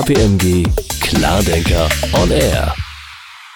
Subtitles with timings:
[0.00, 0.66] KPMG
[1.02, 2.74] Klardenker on Air.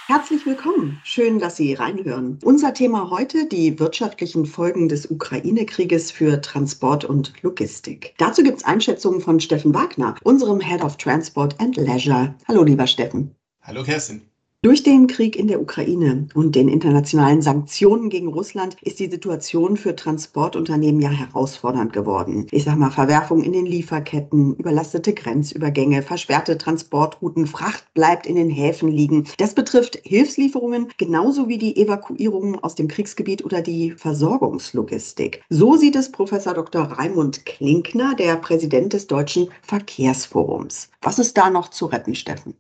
[0.09, 1.01] Herzlich willkommen.
[1.03, 2.39] Schön, dass Sie reinhören.
[2.43, 8.13] Unser Thema heute die wirtschaftlichen Folgen des Ukraine-Krieges für Transport und Logistik.
[8.19, 12.35] Dazu gibt es Einschätzungen von Steffen Wagner, unserem Head of Transport and Leisure.
[12.47, 13.35] Hallo, lieber Steffen.
[13.63, 14.21] Hallo, Kerstin.
[14.65, 19.77] Durch den Krieg in der Ukraine und den internationalen Sanktionen gegen Russland ist die Situation
[19.77, 22.47] für Transportunternehmen ja herausfordernd geworden.
[22.51, 28.49] Ich sage mal Verwerfung in den Lieferketten, überlastete Grenzübergänge, versperrte Transportrouten, Fracht bleibt in den
[28.49, 29.29] Häfen liegen.
[29.37, 35.43] Das betrifft Hilfslieferungen genauso wie die Evakuierungen aus dem Kriegsgebiet oder die Versorgungslogistik.
[35.51, 36.85] So sieht es Professor Dr.
[36.85, 40.89] Raimund Klinkner, der Präsident des Deutschen Verkehrsforums.
[41.03, 42.55] Was ist da noch zu retten, Steffen?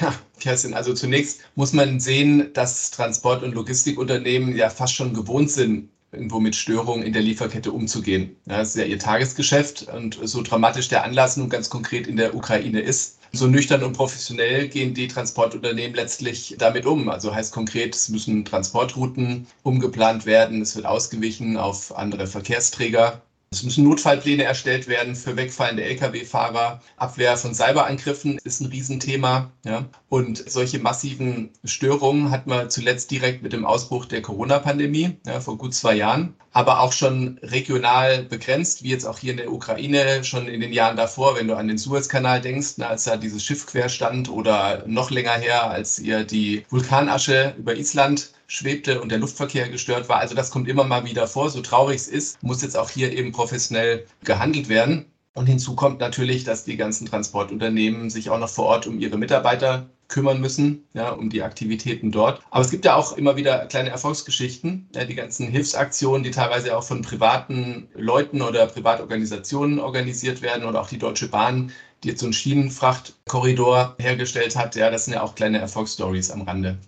[0.00, 5.50] Ja, Kerstin, also zunächst muss man sehen, dass Transport- und Logistikunternehmen ja fast schon gewohnt
[5.50, 8.36] sind, irgendwo mit Störungen in der Lieferkette umzugehen.
[8.46, 12.34] Das ist ja ihr Tagesgeschäft und so dramatisch der Anlass nun ganz konkret in der
[12.34, 13.18] Ukraine ist.
[13.32, 17.08] So nüchtern und professionell gehen die Transportunternehmen letztlich damit um.
[17.08, 23.22] Also heißt konkret, es müssen Transportrouten umgeplant werden, es wird ausgewichen auf andere Verkehrsträger.
[23.54, 26.80] Es müssen Notfallpläne erstellt werden für wegfallende Lkw-Fahrer.
[26.96, 29.52] Abwehr von Cyberangriffen ist ein Riesenthema.
[29.64, 29.84] Ja.
[30.08, 35.56] Und solche massiven Störungen hat man zuletzt direkt mit dem Ausbruch der Corona-Pandemie ja, vor
[35.56, 40.22] gut zwei Jahren, aber auch schon regional begrenzt, wie jetzt auch hier in der Ukraine
[40.22, 43.44] schon in den Jahren davor, wenn du an den Suezkanal denkst, na, als da dieses
[43.44, 49.10] Schiff quer stand oder noch länger her, als ihr die Vulkanasche über Island schwebte und
[49.10, 50.18] der Luftverkehr gestört war.
[50.18, 51.50] Also das kommt immer mal wieder vor.
[51.50, 55.06] So traurig es ist, muss jetzt auch hier eben professionell gehandelt werden.
[55.34, 59.18] Und hinzu kommt natürlich, dass die ganzen Transportunternehmen sich auch noch vor Ort um ihre
[59.18, 62.40] Mitarbeiter kümmern müssen, ja, um die Aktivitäten dort.
[62.52, 66.76] Aber es gibt ja auch immer wieder kleine Erfolgsgeschichten, ja, die ganzen Hilfsaktionen, die teilweise
[66.76, 71.72] auch von privaten Leuten oder Privatorganisationen organisiert werden oder auch die Deutsche Bahn,
[72.04, 74.76] die jetzt so einen Schienenfrachtkorridor hergestellt hat.
[74.76, 76.78] Ja, das sind ja auch kleine Erfolgsstories am Rande.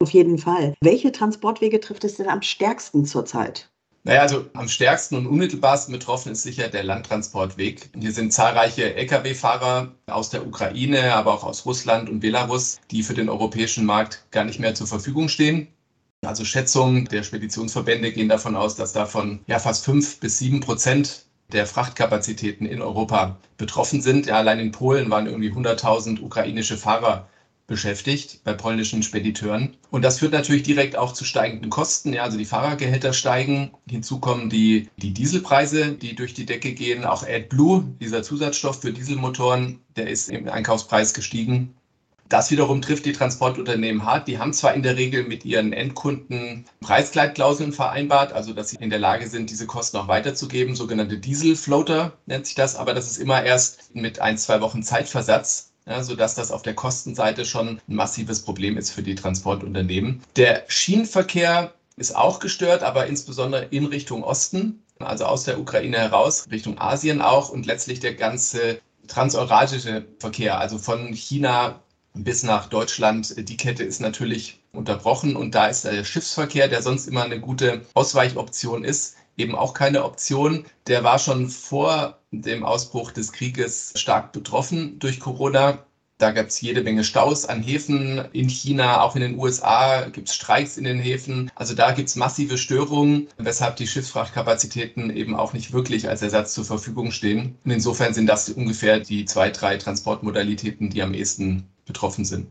[0.00, 0.74] Auf jeden Fall.
[0.80, 3.68] Welche Transportwege trifft es denn am stärksten zurzeit?
[4.06, 7.90] Naja, also am stärksten und unmittelbarsten betroffen ist sicher der Landtransportweg.
[7.98, 13.14] Hier sind zahlreiche Lkw-Fahrer aus der Ukraine, aber auch aus Russland und Belarus, die für
[13.14, 15.66] den europäischen Markt gar nicht mehr zur Verfügung stehen.
[16.24, 21.26] Also Schätzungen der Speditionsverbände gehen davon aus, dass davon ja fast fünf bis sieben Prozent
[21.50, 24.26] der Frachtkapazitäten in Europa betroffen sind.
[24.26, 27.28] Ja, allein in Polen waren irgendwie 100.000 ukrainische Fahrer
[27.66, 29.76] beschäftigt bei polnischen Spediteuren.
[29.90, 32.12] Und das führt natürlich direkt auch zu steigenden Kosten.
[32.12, 33.72] Ja, also die Fahrergehälter steigen.
[33.88, 37.04] Hinzu kommen die, die Dieselpreise, die durch die Decke gehen.
[37.04, 41.74] Auch AdBlue, dieser Zusatzstoff für Dieselmotoren, der ist im Einkaufspreis gestiegen.
[42.28, 44.26] Das wiederum trifft die Transportunternehmen hart.
[44.26, 48.90] Die haben zwar in der Regel mit ihren Endkunden Preisgleitklauseln vereinbart, also dass sie in
[48.90, 53.18] der Lage sind, diese Kosten auch weiterzugeben, sogenannte Dieselfloater nennt sich das, aber das ist
[53.18, 57.94] immer erst mit ein, zwei Wochen Zeitversatz ja, sodass das auf der Kostenseite schon ein
[57.94, 60.22] massives Problem ist für die Transportunternehmen.
[60.36, 66.46] Der Schienenverkehr ist auch gestört, aber insbesondere in Richtung Osten, also aus der Ukraine heraus,
[66.50, 71.80] Richtung Asien auch und letztlich der ganze transeurasische Verkehr, also von China
[72.14, 73.48] bis nach Deutschland.
[73.48, 77.82] Die Kette ist natürlich unterbrochen und da ist der Schiffsverkehr, der sonst immer eine gute
[77.94, 80.64] Ausweichoption ist, eben auch keine Option.
[80.86, 85.84] Der war schon vor dem Ausbruch des Krieges stark betroffen durch Corona.
[86.18, 90.28] Da gab es jede Menge Staus an Häfen in China, auch in den USA gibt
[90.30, 91.50] es Streiks in den Häfen.
[91.54, 96.54] Also da gibt es massive Störungen, weshalb die Schiffsfrachtkapazitäten eben auch nicht wirklich als Ersatz
[96.54, 97.58] zur Verfügung stehen.
[97.64, 102.46] Und insofern sind das ungefähr die zwei, drei Transportmodalitäten, die am ehesten betroffen sind.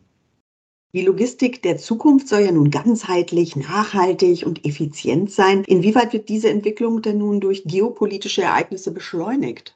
[0.95, 5.66] Die Logistik der Zukunft soll ja nun ganzheitlich, nachhaltig und effizient sein.
[5.66, 9.75] Inwieweit wird diese Entwicklung denn nun durch geopolitische Ereignisse beschleunigt?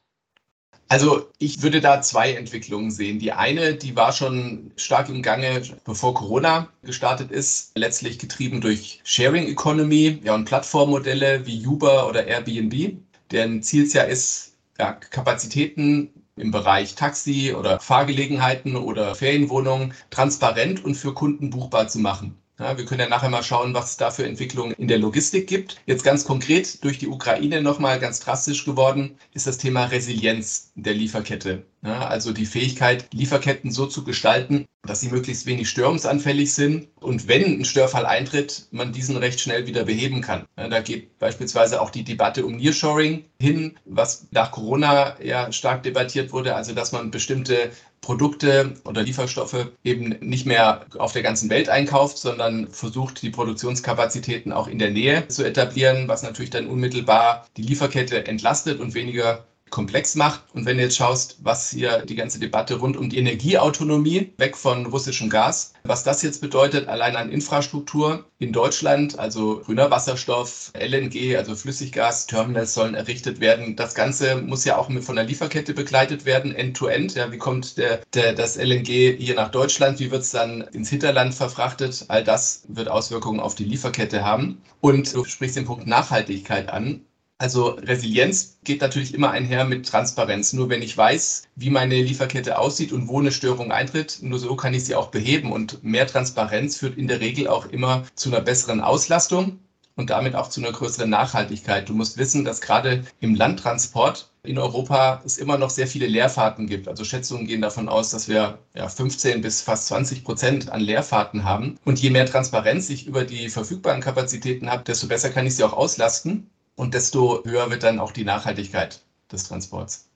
[0.88, 3.20] Also ich würde da zwei Entwicklungen sehen.
[3.20, 9.02] Die eine, die war schon stark im Gange, bevor Corona gestartet ist, letztlich getrieben durch
[9.04, 12.98] Sharing Economy ja, und Plattformmodelle wie Uber oder Airbnb,
[13.30, 20.96] deren Ziel ja ist, ja, Kapazitäten im Bereich Taxi oder Fahrgelegenheiten oder Ferienwohnungen transparent und
[20.96, 22.42] für Kunden buchbar zu machen.
[22.60, 25.48] Ja, wir können ja nachher mal schauen, was es da für Entwicklungen in der Logistik
[25.48, 25.78] gibt.
[25.86, 30.94] Jetzt ganz konkret durch die Ukraine nochmal ganz drastisch geworden ist das Thema Resilienz der
[30.94, 31.66] Lieferkette.
[31.82, 37.30] Ja, also die Fähigkeit, Lieferketten so zu gestalten, dass sie möglichst wenig störungsanfällig sind und
[37.30, 40.46] wenn ein Störfall eintritt, man diesen recht schnell wieder beheben kann.
[40.58, 45.84] Ja, da geht beispielsweise auch die Debatte um Nearshoring hin, was nach Corona ja stark
[45.84, 51.50] debattiert wurde, also dass man bestimmte Produkte oder Lieferstoffe eben nicht mehr auf der ganzen
[51.50, 56.68] Welt einkauft, sondern versucht, die Produktionskapazitäten auch in der Nähe zu etablieren, was natürlich dann
[56.68, 60.44] unmittelbar die Lieferkette entlastet und weniger komplex macht.
[60.54, 64.58] Und wenn du jetzt schaust, was hier die ganze Debatte rund um die Energieautonomie weg
[64.58, 70.72] von russischem Gas, was das jetzt bedeutet, allein an Infrastruktur in Deutschland, also grüner Wasserstoff,
[70.74, 73.76] LNG, also Flüssiggas, Terminals sollen errichtet werden.
[73.76, 77.12] Das Ganze muss ja auch von der Lieferkette begleitet werden, end-to-end.
[77.12, 77.18] -End.
[77.18, 80.00] Ja, wie kommt der, der, das LNG hier nach Deutschland?
[80.00, 82.06] Wie wird es dann ins Hinterland verfrachtet?
[82.08, 84.62] All das wird Auswirkungen auf die Lieferkette haben.
[84.82, 87.02] Und du sprichst den Punkt Nachhaltigkeit an.
[87.42, 90.52] Also Resilienz geht natürlich immer einher mit Transparenz.
[90.52, 94.58] Nur wenn ich weiß, wie meine Lieferkette aussieht und wo eine Störung eintritt, nur so
[94.58, 95.54] kann ich sie auch beheben.
[95.54, 99.60] Und mehr Transparenz führt in der Regel auch immer zu einer besseren Auslastung
[99.96, 101.88] und damit auch zu einer größeren Nachhaltigkeit.
[101.88, 106.68] Du musst wissen, dass gerade im Landtransport in Europa es immer noch sehr viele Leerfahrten
[106.68, 106.90] gibt.
[106.90, 111.46] Also Schätzungen gehen davon aus, dass wir ja, 15 bis fast 20 Prozent an Leerfahrten
[111.46, 111.78] haben.
[111.86, 115.64] Und je mehr Transparenz ich über die verfügbaren Kapazitäten habe, desto besser kann ich sie
[115.64, 116.50] auch auslasten
[116.80, 120.10] und desto höher wird dann auch die Nachhaltigkeit des Transports.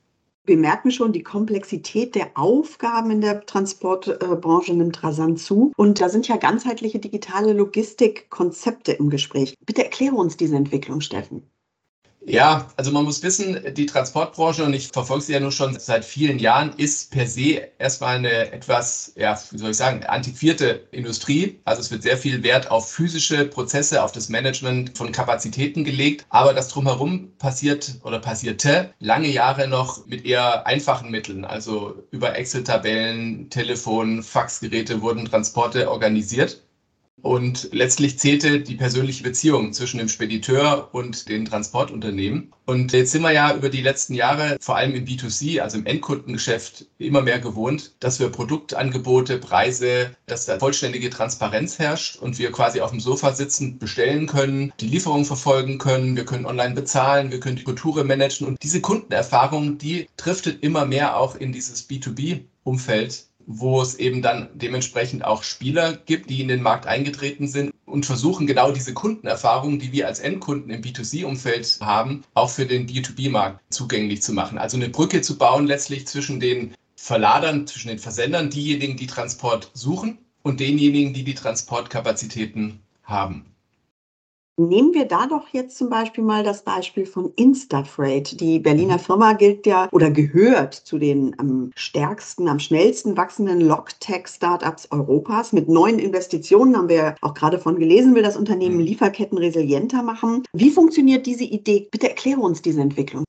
[0.46, 5.74] Wir merken schon, die Komplexität der Aufgaben in der Transportbranche nimmt rasant zu.
[5.76, 9.56] Und da sind ja ganzheitliche digitale Logistikkonzepte im Gespräch.
[9.66, 11.50] Bitte erkläre uns diese Entwicklung, Steffen.
[12.26, 16.06] Ja, also man muss wissen, die Transportbranche, und ich verfolge sie ja nur schon seit
[16.06, 21.60] vielen Jahren, ist per se erstmal eine etwas, ja, wie soll ich sagen, antiquierte Industrie.
[21.66, 26.26] Also es wird sehr viel Wert auf physische Prozesse, auf das Management von Kapazitäten gelegt.
[26.30, 31.44] Aber das drumherum passiert oder passierte lange Jahre noch mit eher einfachen Mitteln.
[31.44, 36.62] Also über Excel-Tabellen, Telefon, Faxgeräte wurden Transporte organisiert.
[37.24, 42.52] Und letztlich zählte die persönliche Beziehung zwischen dem Spediteur und den Transportunternehmen.
[42.66, 45.86] Und jetzt sind wir ja über die letzten Jahre, vor allem im B2C, also im
[45.86, 52.52] Endkundengeschäft, immer mehr gewohnt, dass wir Produktangebote, Preise, dass da vollständige Transparenz herrscht und wir
[52.52, 57.32] quasi auf dem Sofa sitzen, bestellen können, die Lieferung verfolgen können, wir können online bezahlen,
[57.32, 58.48] wir können die Kultur managen.
[58.48, 64.50] Und diese Kundenerfahrung, die driftet immer mehr auch in dieses B2B-Umfeld wo es eben dann
[64.54, 69.80] dementsprechend auch Spieler gibt, die in den Markt eingetreten sind und versuchen genau diese Kundenerfahrungen,
[69.80, 74.58] die wir als Endkunden im B2C-Umfeld haben, auch für den B2B-Markt zugänglich zu machen.
[74.58, 79.70] Also eine Brücke zu bauen letztlich zwischen den Verladern, zwischen den Versendern, diejenigen, die Transport
[79.74, 83.53] suchen und denjenigen, die die Transportkapazitäten haben.
[84.56, 88.40] Nehmen wir da doch jetzt zum Beispiel mal das Beispiel von Instafreight.
[88.40, 89.00] Die Berliner mhm.
[89.00, 95.54] Firma gilt ja oder gehört zu den am stärksten, am schnellsten wachsenden Logtech-Startups Europas.
[95.54, 98.84] Mit neuen Investitionen haben wir auch gerade von gelesen, will das Unternehmen mhm.
[98.84, 100.44] Lieferketten resilienter machen.
[100.54, 101.88] Wie funktioniert diese Idee?
[101.90, 103.24] Bitte erkläre uns diese Entwicklung.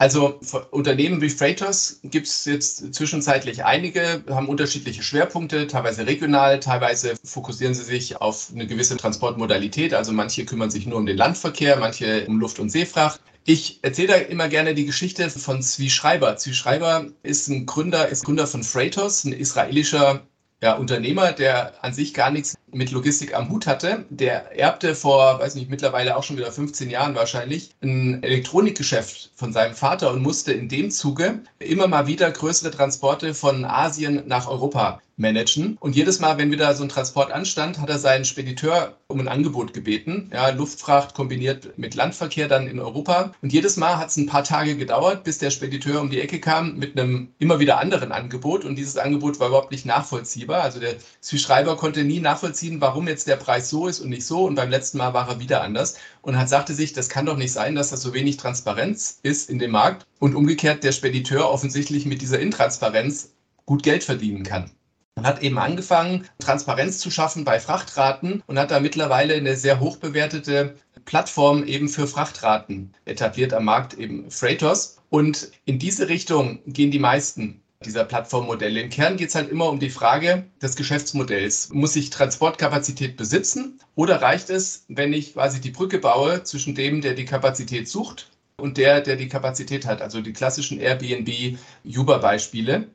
[0.00, 0.38] Also
[0.70, 7.74] Unternehmen wie Freightos gibt es jetzt zwischenzeitlich einige, haben unterschiedliche Schwerpunkte, teilweise regional, teilweise fokussieren
[7.74, 9.94] sie sich auf eine gewisse Transportmodalität.
[9.94, 13.20] Also manche kümmern sich nur um den Landverkehr, manche um Luft- und Seefracht.
[13.44, 16.36] Ich erzähle da immer gerne die Geschichte von Zvi Schreiber.
[16.36, 20.27] Zvi Schreiber ist ein Gründer, ist Gründer von Freightos, ein israelischer
[20.60, 24.04] ja, Unternehmer, der an sich gar nichts mit Logistik am Hut hatte.
[24.10, 29.52] Der erbte vor, weiß nicht, mittlerweile auch schon wieder 15 Jahren wahrscheinlich, ein Elektronikgeschäft von
[29.52, 34.48] seinem Vater und musste in dem Zuge immer mal wieder größere Transporte von Asien nach
[34.48, 35.76] Europa managen.
[35.80, 39.28] Und jedes Mal, wenn wieder so ein Transport anstand, hat er seinen Spediteur um ein
[39.28, 40.30] Angebot gebeten.
[40.32, 43.32] Ja, Luftfracht kombiniert mit Landverkehr dann in Europa.
[43.42, 46.40] Und jedes Mal hat es ein paar Tage gedauert, bis der Spediteur um die Ecke
[46.40, 48.64] kam mit einem immer wieder anderen Angebot.
[48.64, 50.62] Und dieses Angebot war überhaupt nicht nachvollziehbar.
[50.62, 54.44] Also der Schreiber konnte nie nachvollziehen, warum jetzt der Preis so ist und nicht so.
[54.44, 57.36] Und beim letzten Mal war er wieder anders und hat sagte sich, das kann doch
[57.36, 61.50] nicht sein, dass das so wenig Transparenz ist in dem Markt und umgekehrt der Spediteur
[61.50, 63.32] offensichtlich mit dieser Intransparenz
[63.66, 64.70] gut Geld verdienen kann.
[65.18, 69.80] Man hat eben angefangen, Transparenz zu schaffen bei Frachtraten und hat da mittlerweile eine sehr
[69.80, 74.98] hoch bewertete Plattform eben für Frachtraten etabliert am Markt, eben Freightos.
[75.10, 78.80] Und in diese Richtung gehen die meisten dieser Plattformmodelle.
[78.80, 81.70] Im Kern geht es halt immer um die Frage des Geschäftsmodells.
[81.72, 87.00] Muss ich Transportkapazität besitzen oder reicht es, wenn ich quasi die Brücke baue zwischen dem,
[87.00, 90.00] der die Kapazität sucht und der, der die Kapazität hat?
[90.00, 92.86] Also die klassischen Airbnb-Uber-Beispiele.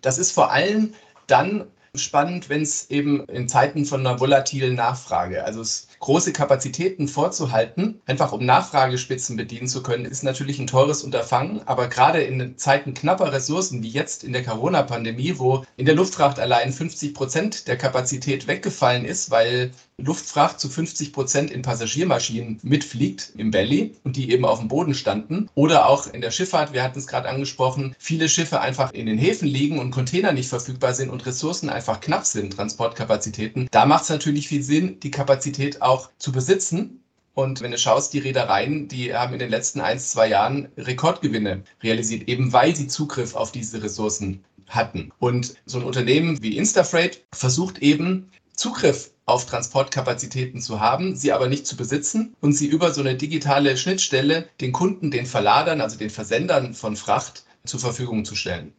[0.00, 0.94] Das ist vor allem
[1.26, 5.62] dann spannend, wenn es eben in Zeiten von einer volatilen Nachfrage, also
[6.00, 11.66] große Kapazitäten vorzuhalten, einfach um Nachfragespitzen bedienen zu können, ist natürlich ein teures Unterfangen.
[11.66, 16.38] Aber gerade in Zeiten knapper Ressourcen wie jetzt in der Corona-Pandemie, wo in der Luftfracht
[16.38, 23.32] allein 50 Prozent der Kapazität weggefallen ist, weil Luftfracht zu 50 Prozent in Passagiermaschinen mitfliegt
[23.38, 25.48] im Belly und die eben auf dem Boden standen.
[25.54, 29.16] Oder auch in der Schifffahrt, wir hatten es gerade angesprochen, viele Schiffe einfach in den
[29.16, 33.68] Häfen liegen und Container nicht verfügbar sind und Ressourcen einfach knapp sind, Transportkapazitäten.
[33.70, 37.00] Da macht es natürlich viel Sinn, die Kapazität auch zu besitzen
[37.34, 41.64] Und wenn du schaust, die Reedereien, die haben in den letzten ein, zwei Jahren Rekordgewinne
[41.82, 45.10] realisiert, eben weil sie Zugriff auf diese Ressourcen hatten.
[45.18, 51.48] Und so ein Unternehmen wie Instafreight versucht eben Zugriff auf Transportkapazitäten zu haben, sie aber
[51.48, 55.98] nicht zu besitzen und sie über so eine digitale Schnittstelle den Kunden, den Verladern, also
[55.98, 58.72] den Versendern von Fracht zur Verfügung zu stellen.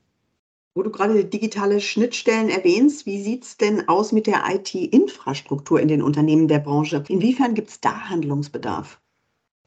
[0.73, 5.87] Wo du gerade digitale Schnittstellen erwähnst, wie sieht es denn aus mit der IT-Infrastruktur in
[5.87, 7.03] den Unternehmen der Branche?
[7.09, 9.01] Inwiefern gibt es da Handlungsbedarf?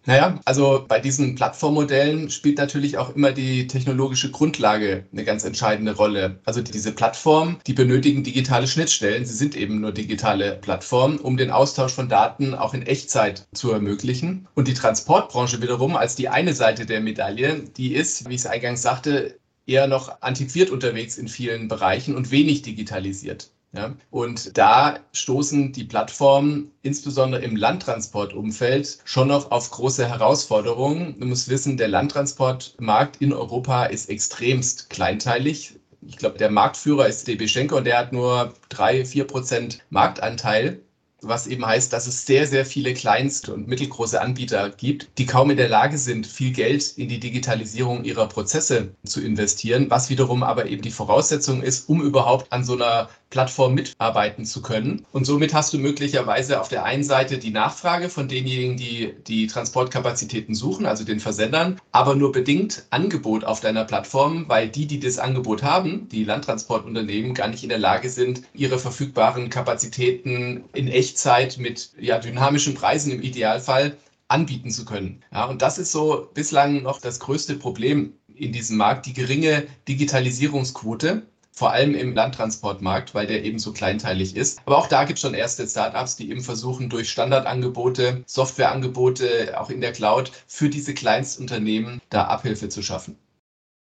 [0.06, 5.94] Naja, also bei diesen Plattformmodellen spielt natürlich auch immer die technologische Grundlage eine ganz entscheidende
[5.94, 6.40] Rolle.
[6.46, 9.26] Also diese Plattformen, die benötigen digitale Schnittstellen.
[9.26, 13.72] Sie sind eben nur digitale Plattformen, um den Austausch von Daten auch in Echtzeit zu
[13.72, 14.48] ermöglichen.
[14.54, 18.46] Und die Transportbranche wiederum als die eine Seite der Medaille, die ist, wie ich es
[18.46, 23.50] eingangs sagte, eher noch antiquiert unterwegs in vielen Bereichen und wenig digitalisiert.
[23.72, 31.20] Ja, und da stoßen die Plattformen insbesondere im Landtransportumfeld schon noch auf große Herausforderungen.
[31.20, 35.78] Du musst wissen, der Landtransportmarkt in Europa ist extremst kleinteilig.
[36.02, 40.80] Ich glaube, der Marktführer ist DB Schenker und der hat nur drei, vier Prozent Marktanteil
[41.22, 45.50] was eben heißt, dass es sehr, sehr viele kleinste und mittelgroße Anbieter gibt, die kaum
[45.50, 50.42] in der Lage sind, viel Geld in die Digitalisierung ihrer Prozesse zu investieren, was wiederum
[50.42, 55.06] aber eben die Voraussetzung ist, um überhaupt an so einer Plattform mitarbeiten zu können.
[55.12, 59.46] Und somit hast du möglicherweise auf der einen Seite die Nachfrage von denjenigen, die die
[59.46, 65.00] Transportkapazitäten suchen, also den Versendern, aber nur bedingt Angebot auf deiner Plattform, weil die, die
[65.00, 70.88] das Angebot haben, die Landtransportunternehmen, gar nicht in der Lage sind, ihre verfügbaren Kapazitäten in
[70.88, 73.96] Echtzeit mit ja, dynamischen Preisen im Idealfall
[74.26, 75.22] anbieten zu können.
[75.32, 79.66] Ja, und das ist so bislang noch das größte Problem in diesem Markt, die geringe
[79.86, 81.22] Digitalisierungsquote
[81.60, 84.62] vor allem im Landtransportmarkt, weil der eben so kleinteilig ist.
[84.64, 89.68] Aber auch da gibt es schon erste Startups, die eben versuchen, durch Standardangebote, Softwareangebote, auch
[89.68, 93.18] in der Cloud, für diese Kleinstunternehmen da Abhilfe zu schaffen.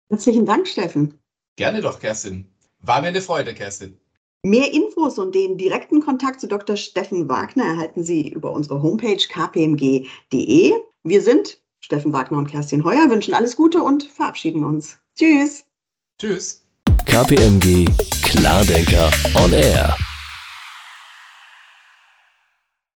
[0.09, 1.13] Herzlichen Dank, Steffen.
[1.55, 2.50] Gerne doch, Kerstin.
[2.81, 3.98] War mir eine Freude, Kerstin.
[4.43, 6.75] Mehr Infos und den direkten Kontakt zu Dr.
[6.75, 10.74] Steffen Wagner erhalten Sie über unsere Homepage kpmg.de.
[11.03, 14.98] Wir sind Steffen Wagner und Kerstin Heuer, wünschen alles Gute und verabschieden uns.
[15.15, 15.63] Tschüss.
[16.19, 16.65] Tschüss.
[17.09, 17.89] KPMG
[18.21, 20.08] Klardenker on Air.